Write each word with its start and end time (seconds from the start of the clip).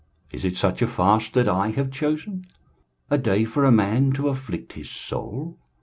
23:058:005 0.31 0.35
Is 0.39 0.45
it 0.45 0.57
such 0.57 0.81
a 0.81 0.87
fast 0.87 1.33
that 1.35 1.47
I 1.47 1.69
have 1.69 1.91
chosen? 1.91 2.41
a 3.11 3.19
day 3.19 3.45
for 3.45 3.65
a 3.65 3.71
man 3.71 4.11
to 4.13 4.29
afflict 4.29 4.73
his 4.73 4.89
soul? 4.89 5.59